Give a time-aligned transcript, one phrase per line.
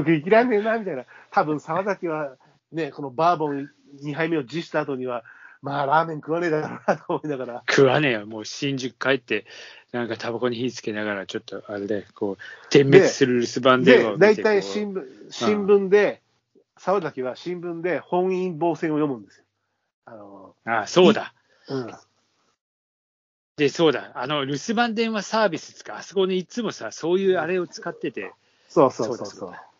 [0.00, 1.04] これ生きらんねえな、みたいな。
[1.30, 2.36] 多分沢崎は、
[2.72, 3.68] ね、このバーボン
[4.02, 5.24] 2杯目を辞した後には、
[5.62, 7.64] まあ、ラーメン食わねえだろうなと思いながら。
[7.70, 8.26] 食わねえよ。
[8.26, 9.46] もう新宿帰って、
[9.92, 16.20] なんかタバコに火つけながら、ちょっとあれで、こう、点滅する留守番電話をで、見て大体新聞、新聞で、
[16.78, 19.44] 沢崎は新聞で本因坊戦を読むんですよ。
[20.06, 21.32] あの、あそうだ。
[21.68, 21.92] うん。
[23.56, 24.10] で、そうだ。
[24.14, 28.32] あの、留守番電話サービスつか、あそこにいつもさ、そういうあれを使ってて。
[28.68, 29.50] そうそうそうそう。
[29.52, 29.71] だうん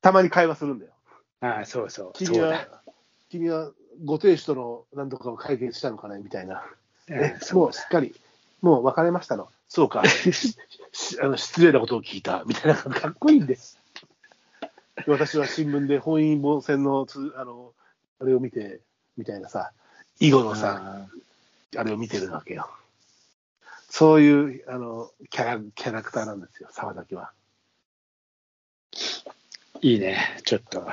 [0.00, 0.92] たまに会話するんだよ。
[1.40, 2.12] ああ、そうそう。
[2.14, 2.66] 君は、
[3.30, 3.70] 君は
[4.04, 6.64] ご亭主との何とかを解決したのかねみたいな。
[7.08, 8.14] えうん、そうもうすっかり、
[8.60, 9.48] もう別れましたの。
[9.68, 10.02] そうか。
[10.06, 10.54] し
[11.20, 12.44] あの失礼なことを聞いた。
[12.46, 13.78] みたいな、かっこいいんです。
[15.06, 17.72] 私は新聞で本因坊戦のつ、あの、
[18.20, 18.80] あれを見て、
[19.16, 19.72] みたいなさ、
[20.20, 21.06] 囲碁のさ、
[21.74, 22.68] ああれを見てるわけよ。
[23.90, 27.30] そういう、あの、キャラ、キャラクターなんですよ、沢崎は。
[29.80, 30.86] いいね、ちょっと。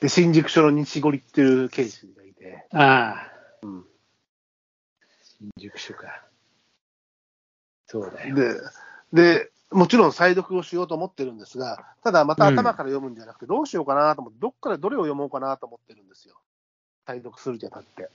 [0.00, 3.32] で、新宿署の西堀っていう刑事がいて、ああ、
[3.62, 3.84] うん。
[5.22, 6.24] 新宿署か。
[7.86, 8.34] そうだよ。
[8.34, 8.54] で、
[9.12, 16.36] で、もちろん再読をしようと思ってるんですが、ただまた頭から読むんじゃなくて、どうしようかなと思って、どっからどれを読もうかなと思ってるんですよ。
[17.06, 18.08] 再読するじゃなくて。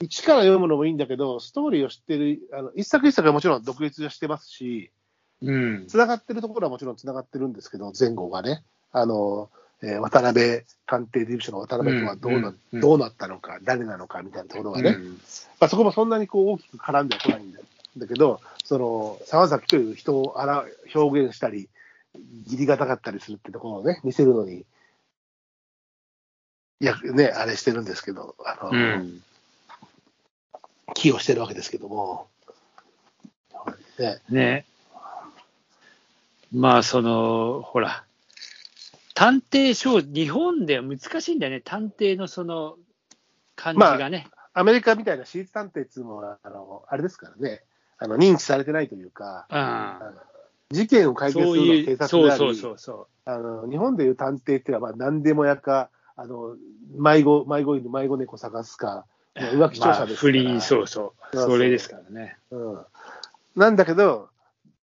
[0.00, 4.90] 一から読むのもいいんだけど、ストーリーを知ってる、あの一作一作はもちろん独立してますし、
[5.42, 5.86] うん。
[5.86, 8.62] つながってるところはもちろんつながってるんですけど、前後がね、
[8.92, 9.50] あの、
[9.82, 15.08] えー渡辺探偵事務所の渡辺とはどうな,、うんうんどうなったのか、誰なのかみたいなところがね、うん
[15.58, 17.60] まあ、そこもそんなにこう大きく絡んではこないんだ
[17.96, 21.68] だけど、その沢崎という人をあら表現したり、
[22.44, 24.64] 義理がたかったりするってところをね、見せるのに、
[26.80, 29.22] いや、ね、あれしてるんですけど、あの、うん。
[30.94, 32.28] 寄与してるわけですけども、
[33.98, 34.64] ね、ね。
[36.52, 38.04] まあ、その、ほら、
[39.20, 42.78] 探偵小、日本では難しいんだよね、探偵のその
[43.54, 44.26] 感じがね。
[44.54, 47.62] アメリカみたいな私立探偵っていうのは、あのあれですからね、
[47.98, 50.12] あの認知されてないというか、ああの
[50.70, 53.36] 事件を解決するのは警察であ
[53.66, 56.56] り、日本でいう探偵っていうのは、まあ、何でもやか、あの
[56.96, 59.04] 迷子迷子犬、迷子猫探すか、
[59.36, 59.38] う。
[59.38, 61.36] 浮気調査ですから、まあ不倫、そうそう。
[61.36, 62.38] そうそうそれですからね。
[62.52, 62.86] うん、
[63.54, 64.30] なんだけど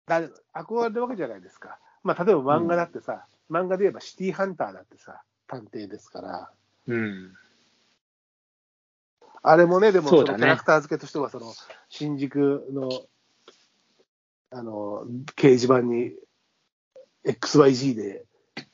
[0.06, 0.22] だ、
[0.54, 1.80] 憧れるわけじゃないですか。
[2.04, 6.52] まあ、例えば漫画だってさ、漫画で言えばシティーハンターだってさ、探偵ですから、
[6.88, 7.34] うん。
[9.42, 11.54] あれもね、でもそのキャラクター付けとしては、その
[11.90, 12.90] 新宿の
[14.50, 15.04] あの
[15.36, 16.14] 掲示板に
[17.26, 18.26] XYG で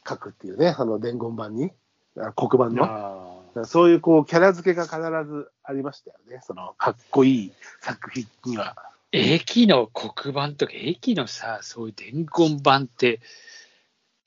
[0.08, 1.72] 書くっていうね、あの伝言板に、
[2.18, 2.86] あ黒板の。
[2.86, 4.98] あそういうこうキャラ付けが必
[5.30, 8.76] ずありましたよね、そのかっこいい作品には。
[9.12, 13.20] 駅の黒板とか、駅のさ、そういう伝言板って、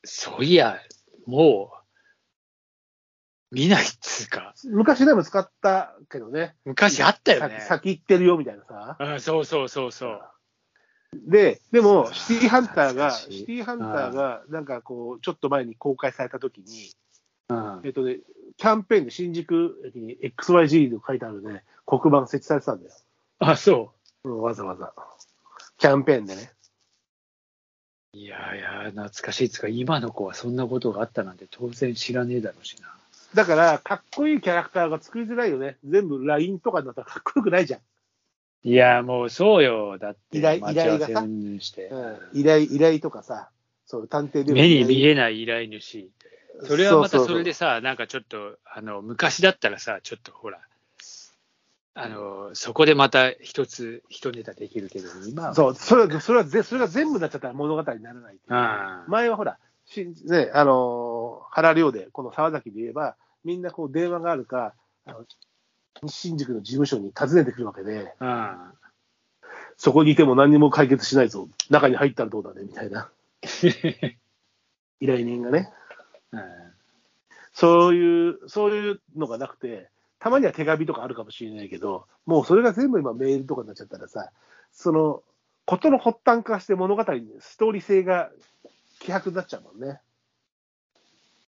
[0.07, 0.81] そういや、
[1.27, 7.77] もう、見ないっつうか、昔でも使ったけどね、昔あったよねさ。
[7.77, 8.97] 先行ってるよみたいなさ。
[8.99, 10.23] うん、そうそうそうそう。
[11.13, 16.91] で、でも、シティハンターが、シティハンターが、なんかこう、ちょっと前に公開されたときに、
[17.49, 18.19] うんえっとね、
[18.57, 22.95] キャンペーンで新宿駅に XYG と書いてあるね、黒板設置されてたんだよ。
[23.39, 23.93] あ、そ
[24.25, 24.93] うん、わざわざ。
[25.79, 26.53] キャンペーンでね。
[28.17, 28.19] う。
[28.19, 32.89] いやいや、懐かしいっつうか、今の子はそんなことがあったなんて当然知らねえだろうしな。
[33.35, 35.77] だから、かっこいいキャラクターが作りづらいよね。
[35.85, 37.81] 全部 LINE とかだったらかっこよくないじゃん。
[38.65, 39.99] いや、もうそうよ。
[39.99, 41.19] だって、依頼依頼。
[41.21, 41.59] うん、
[42.33, 43.51] 依頼、依頼とかさ、
[43.85, 46.11] そう、探偵でも目に見ええない依頼主。
[46.67, 50.61] それはまたそれでさ、なんかちょっと、あの、昔だったらさ、ちょっとほら、
[51.99, 55.55] あの、そこでまた一つ、一ネタできるけど、今は。
[55.55, 58.41] そう、それは、それはぜ、それが全部になっちゃったら物語にならないいう。
[58.53, 59.11] ああ。
[59.11, 64.75] 前はほら、しね、あのー原寮で、この沢崎で言えば、みんなこう電話があるか、
[65.07, 65.25] あの
[66.03, 68.73] 西新宿の事務所に訪ねてくるわけで、あ
[69.79, 73.11] そこにいても何にも解決しないぞ、中に入ったらどうだね、みたいな。
[75.01, 75.73] 依頼人がね、
[76.33, 76.37] あ。
[77.55, 84.31] そういう、そういうのがなくて、たまには手紙とかあるかもしれないけど、もうそれが全部今メールとかになっちゃったらさ、
[84.73, 85.23] その、
[85.67, 88.31] ことの発端化して物語にストーリー性が
[89.01, 90.01] 希薄になっちゃうもんね。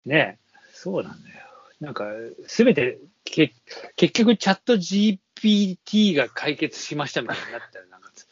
[0.05, 1.45] ねえそうなんだよ。
[1.81, 2.05] なんか、
[2.47, 3.53] すべて、け
[3.95, 8.27] 結局、チャット GPT が解決しましたみたいになったら、なんかつ、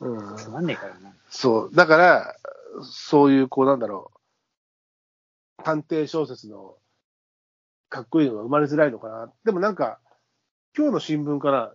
[0.00, 1.14] うんつまんねえからな。
[1.30, 1.74] そう。
[1.74, 2.36] だから、
[2.82, 4.10] そういう、こうなんだろ
[5.58, 6.76] う、探偵小説の
[7.88, 9.32] かっこいいのが生まれづらいのかな。
[9.44, 9.98] でもなんか、
[10.76, 11.72] 今日の新聞かな、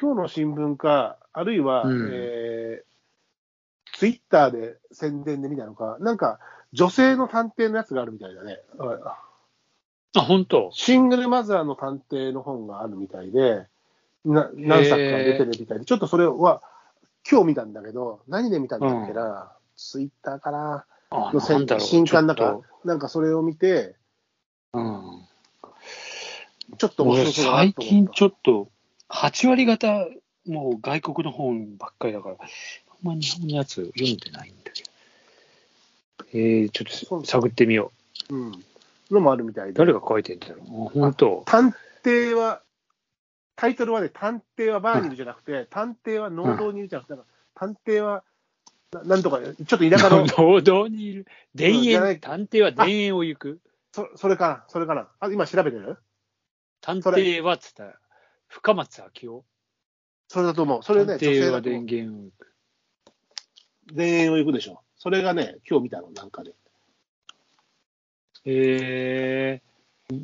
[0.00, 2.10] 今日の新聞か、あるいは、うん。
[2.12, 6.38] えー、ツイッターで宣伝で見たのか、なんか、
[6.72, 8.58] 女性の探偵のやつがあるみたいだね。
[8.78, 10.70] あ、本当？
[10.72, 13.66] シングルマザーの探偵の本があるみたいで、
[14.24, 16.62] な何作か出てるみたいで、ちょっとそれは
[17.30, 23.94] 今日見たんだけど、何で見たんだっけな、ツイッターかな、あの新刊なんかなんかそれを見て、と
[24.76, 26.78] うん。
[26.78, 27.74] ちょっと面俺、白そうだな最。
[27.74, 28.68] 近ちょっと、
[29.08, 30.06] 8割方、
[30.46, 34.90] もう外国の本ばっかりだから、あんま日本のやつ読んでないんだけど。
[36.32, 37.92] えー、ちょっと探ってみよ
[38.30, 38.34] う。
[38.34, 38.64] うん。
[39.10, 39.72] のもあるみたいで。
[39.74, 40.86] 誰が書いてんだろう？
[40.86, 41.42] あ本当。
[41.46, 41.74] 探
[42.04, 42.62] 偵は、
[43.54, 48.24] タイトルはね、探偵はバーにいるじゃなくて、探偵は農道にいるじゃなくて、なんか探偵は、
[48.92, 51.26] ななんとか、ちょっと田舎の、農道にいる。
[51.56, 53.60] 田園、探偵は田園を行く。
[53.96, 55.08] そそれかな、それかな。
[55.20, 55.96] あ、今調べてる？
[56.82, 57.94] 探偵はっつったら、
[58.46, 59.44] 深松明夫。
[60.28, 60.82] それだと思う。
[60.82, 61.86] それね、女探偵は電。
[61.86, 62.52] 源を行く。
[63.96, 64.82] 田園を行くでしょ。
[64.98, 66.52] それがね、今日見たの、なんかで。
[68.44, 70.22] えー、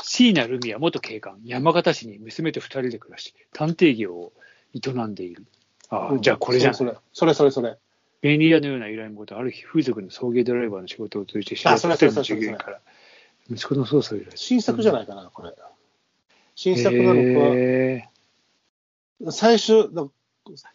[0.00, 4.32] 椎名ルミは元警官、山形市に娘と二人で暮らし、探偵業を
[4.74, 5.44] 営んでいる。
[5.88, 6.74] ああ、うんじゃあこれじゃん。
[6.74, 7.78] それ、それ、それ、それ。
[8.20, 12.80] 便利屋のような依頼もこと、ある日、風俗の送迎ドライバーの仕事を通じて、あそれそれそれ従業員から、
[13.50, 15.54] 息子の操作を依頼新作じゃないかな、これ。
[16.54, 17.20] 新作なのか、
[17.54, 18.08] え
[19.30, 20.06] 最初、だ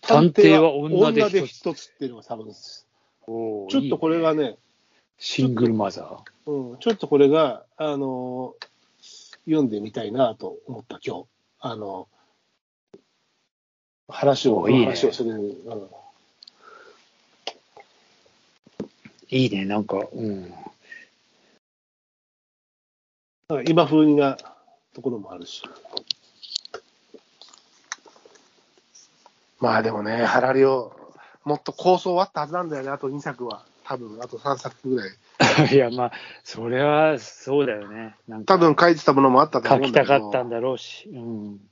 [0.01, 2.87] 探偵は女で女一つっていうのが多分です。
[3.25, 4.57] ちょっとこれがね、
[5.17, 6.51] シングルマザー。
[6.51, 8.65] うん、ちょっとこれが、あのー
[9.45, 11.25] 読んでみたいなと思った、今日。
[11.59, 12.07] あの
[14.07, 15.89] 話を、おいいね話をする、うん
[19.29, 20.53] いいね、なんか、うん。
[23.61, 24.37] 今風な
[24.93, 25.61] ところもあるし。
[29.59, 30.91] まあでもね、ハラリオ、
[31.45, 33.65] もっと構想はあったはずなんだよね、あと2作は。
[33.85, 35.09] 多分、あと3作ぐらい。
[35.73, 36.11] いや、まあ、
[36.43, 38.15] それはそうだよね。
[38.27, 40.13] なんか多分書いてたものもあったと書き思うんだけど。
[40.13, 41.09] たかったんだろうし。
[41.09, 41.69] うん。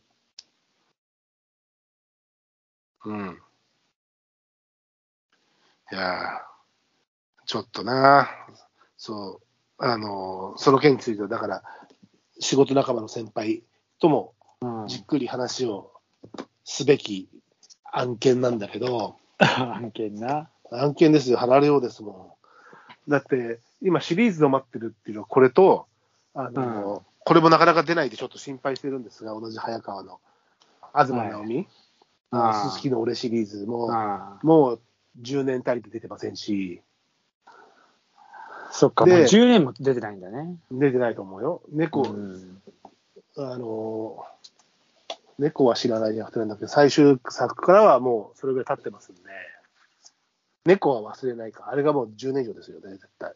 [3.06, 3.42] うん。
[5.92, 6.52] いやー
[7.46, 8.30] ちょっとな、
[8.96, 9.51] そう、
[9.84, 11.64] あのーその件については、だから、
[12.40, 13.64] 仕事仲間の先輩
[14.00, 15.92] ともうん、じっくり話を
[16.64, 17.28] すべき
[17.92, 20.50] 案件なんだけど、 案件な。
[20.72, 22.38] 案件ですよ、離れようですも
[23.08, 23.12] ん。
[23.12, 25.88] だって、今シリーズを待ってるっていうのは、これと、
[26.34, 30.20] あのーこれもなかなか出ないでちょっと心配してるんですが、同じ早川の
[30.94, 31.68] 東直美、
[32.32, 33.90] ああすすきの俺シリーズも、
[34.42, 34.82] もう
[35.22, 36.82] 10年単位で出てませんし、
[38.72, 40.58] そっか、でもう10年も出てないんだね。
[40.72, 41.62] 出てないと思うよ。
[41.72, 42.62] 猫、うん
[43.38, 44.32] あのー
[45.42, 49.22] 猫は知らないじゃなくてなんだけど、最終作からはもうそれぐらい経ってますんで、
[50.66, 53.34] 猫は忘れないか、あれがもう10年以上ですよね、絶対。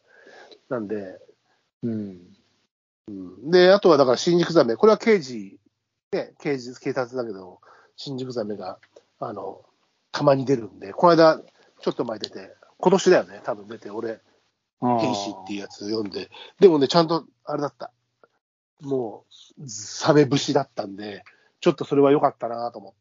[0.70, 1.20] なんで、
[1.84, 2.20] うん。
[3.08, 5.58] うん、で、あとはだから新宿ザメ、これは刑事、
[6.12, 7.60] ね、刑事、警察だけど、
[7.98, 8.78] 新宿ザメが、
[9.20, 9.62] あの、
[10.12, 11.42] たまに出るんで、この間、
[11.82, 14.20] ちょっと前出て、今年だよね、多分出て、俺、
[14.82, 16.30] 兵士っていうやつ読んで、
[16.60, 17.92] でもね、ちゃんと、あれだった。
[18.82, 19.26] も
[19.60, 21.24] う、サメ節だったんで、
[21.62, 22.94] ちょっとそれは良かったなと思っ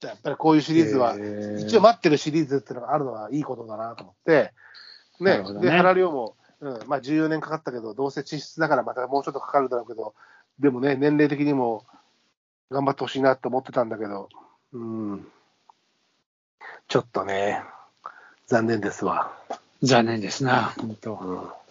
[0.00, 0.06] て。
[0.06, 1.16] やっぱりこういうシリーズは、
[1.58, 4.52] 一応待ってるシリーズっていうのがあるのはいいことだなと思って、
[5.20, 10.14] ね、ねで、原量も、うん、まあ14年かかったけど、どうせ地質だからまたもうちょっとかかるだろうけど、
[10.58, 11.84] でもね、年齢的にも
[12.70, 14.28] 頑張ってほしいなって思ってたんだけど、
[14.72, 15.26] うん、
[16.88, 17.62] ちょっとね、
[18.46, 19.32] 残念ですわ。
[19.84, 21.14] 残念ですな、本当。
[21.14, 21.64] うん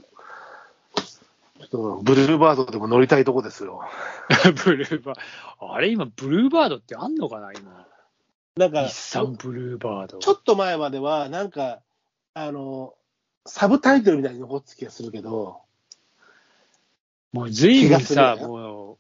[1.60, 3.82] ちょっとブルーバードでも乗りたいとこですよ。
[4.66, 5.16] ブルーバー
[5.60, 5.74] ド。
[5.74, 7.88] あれ、今、ブルーバードってあんのかな、今？
[8.58, 10.20] なんか、日産ブルーバード。
[10.20, 11.80] ちょっと前までは、なんか、
[12.34, 12.94] あの、
[13.46, 15.62] サブタイトルみたいに残ってた気がするけど、
[17.32, 18.98] もう随分さ、もう、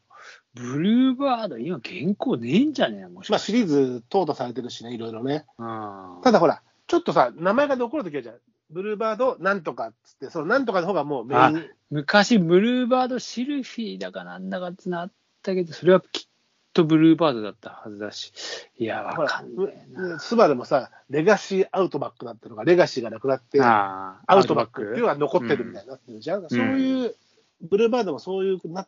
[0.55, 5.45] ブルーバード、今、原稿ねえんじゃねえもしまあシリーズ淘汰されてるしね、いろいろね。
[5.57, 8.35] うんただほら、ちょっとさ、名前が残るときはじゃん。
[8.69, 11.69] ブルーバードなんとかっつって、そのなんとかの方がもうメイン。
[11.91, 16.29] 昔、ブルーバードシルフィーだかなんだかってなったけど、それはきっ
[16.73, 18.33] とブルーバードだったはずだし。
[18.77, 20.19] いや、わかんねえな。
[20.19, 26.49] スバルもさ、レガシーアウトバックなってるのが、レガシーがなくなって、あアウトバックっていうのが残ってるみたいになってるじゃん。
[26.49, 27.15] そういう、
[27.61, 28.87] ブルーバードもそういうな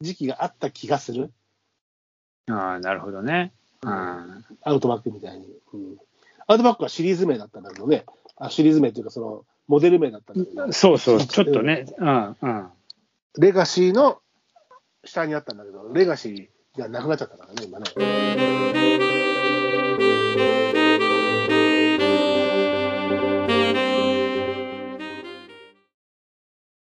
[0.00, 1.32] 時期があった気がする。
[2.48, 3.52] ああ、なるほどね。
[3.82, 3.90] うん。
[3.90, 5.46] アウトバックみたいに。
[5.72, 5.96] うん、
[6.46, 8.04] アウトバックはシリーズ名だったんだけどね。
[8.36, 11.86] あシリーズ名っていうか、その、モデル名だったんだけど、そうそう、ちょっとね。
[11.98, 12.68] うん、うん。
[13.38, 14.20] レガシーの
[15.04, 17.86] 下にあったんだけど、レガシーじゃなくなっちゃったからね、今ね。